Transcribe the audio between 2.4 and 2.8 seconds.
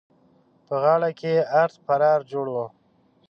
وو.